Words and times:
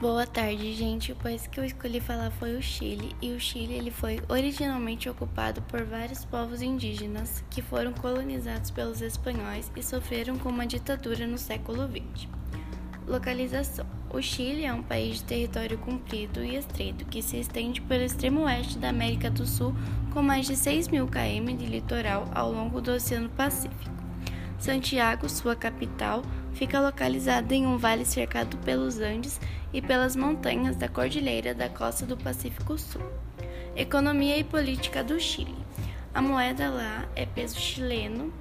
Boa 0.00 0.26
tarde, 0.26 0.74
gente. 0.74 1.12
O 1.12 1.16
país 1.16 1.46
que 1.46 1.58
eu 1.58 1.64
escolhi 1.64 2.00
falar 2.00 2.30
foi 2.30 2.54
o 2.54 2.60
Chile, 2.60 3.16
e 3.22 3.32
o 3.32 3.40
Chile 3.40 3.72
ele 3.72 3.90
foi 3.90 4.20
originalmente 4.28 5.08
ocupado 5.08 5.62
por 5.62 5.84
vários 5.84 6.22
povos 6.22 6.60
indígenas 6.60 7.42
que 7.48 7.62
foram 7.62 7.94
colonizados 7.94 8.70
pelos 8.70 9.00
espanhóis 9.00 9.72
e 9.74 9.82
sofreram 9.82 10.36
com 10.36 10.50
uma 10.50 10.66
ditadura 10.66 11.26
no 11.26 11.38
século 11.38 11.88
XX. 11.88 12.28
Localização: 13.06 13.86
O 14.10 14.20
Chile 14.20 14.66
é 14.66 14.74
um 14.74 14.82
país 14.82 15.16
de 15.16 15.24
território 15.24 15.78
comprido 15.78 16.44
e 16.44 16.56
estreito 16.56 17.06
que 17.06 17.22
se 17.22 17.38
estende 17.38 17.80
pelo 17.80 18.04
extremo 18.04 18.42
oeste 18.42 18.76
da 18.76 18.90
América 18.90 19.30
do 19.30 19.46
Sul, 19.46 19.74
com 20.12 20.20
mais 20.20 20.46
de 20.46 20.56
6 20.56 20.88
mil 20.88 21.06
km 21.06 21.56
de 21.56 21.64
litoral 21.64 22.30
ao 22.34 22.52
longo 22.52 22.82
do 22.82 22.90
Oceano 22.90 23.30
Pacífico. 23.30 23.96
Santiago, 24.58 25.28
sua 25.28 25.56
capital, 25.56 26.22
fica 26.56 26.80
localizada 26.80 27.54
em 27.54 27.64
um 27.66 27.76
vale 27.76 28.06
cercado 28.06 28.56
pelos 28.58 28.98
Andes 28.98 29.40
e 29.72 29.80
pelas 29.82 30.16
montanhas 30.16 30.74
da 30.74 30.88
Cordilheira 30.88 31.54
da 31.54 31.68
costa 31.68 32.04
do 32.06 32.16
Pacífico 32.16 32.76
Sul. 32.78 33.02
Economia 33.76 34.38
e 34.38 34.44
política 34.44 35.04
do 35.04 35.20
Chile. 35.20 35.54
A 36.14 36.22
moeda 36.22 36.70
lá 36.70 37.06
é 37.14 37.26
peso 37.26 37.60
chileno. 37.60 38.32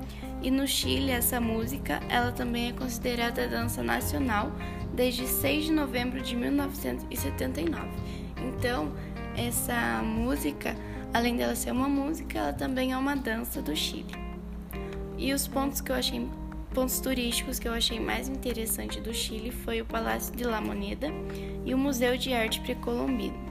E 0.42 0.50
no 0.50 0.66
Chile, 0.66 1.12
essa 1.12 1.42
música, 1.42 2.00
ela 2.08 2.32
também 2.32 2.70
é 2.70 2.72
considerada 2.72 3.50
dança 3.50 3.84
nacional 3.84 4.50
desde 4.94 5.28
6 5.28 5.66
de 5.66 5.72
novembro 5.74 6.22
de 6.22 6.38
1979. 6.38 7.82
Então, 8.38 8.94
essa 9.36 10.02
música, 10.02 10.74
além 11.14 11.36
dela 11.36 11.54
ser 11.54 11.72
uma 11.72 11.90
música, 11.90 12.40
ela 12.40 12.54
também 12.54 12.94
é 12.94 12.98
uma 12.98 13.18
dança 13.18 13.62
do 13.62 13.76
Chile. 13.76 14.16
E 15.18 15.34
os 15.34 15.50
pontos 15.50 15.82
que 15.82 15.92
eu 15.92 15.98
achei 15.98 16.30
pontos 16.72 17.00
turísticos 17.00 17.60
que 17.60 17.68
eu 17.68 17.74
achei 17.74 18.00
mais 18.00 18.28
interessante 18.28 19.00
do 19.02 19.14
Chile 19.14 19.52
foi 19.52 19.82
o 19.82 19.86
Palácio 19.86 20.36
de 20.36 20.44
La 20.44 20.62
Moneda 20.62 21.08
e 21.66 21.74
o 21.74 21.78
Museu 21.78 22.18
de 22.18 22.34
Arte 22.34 22.62
Precolombino. 22.62 23.51